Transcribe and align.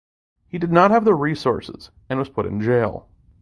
He 0.47 0.57
did 0.57 0.71
not 0.71 0.89
have 0.89 1.05
the 1.05 1.13
resources 1.13 1.91
and 2.09 2.17
was 2.17 2.27
put 2.27 2.47
in 2.47 2.59
jail. 2.59 3.07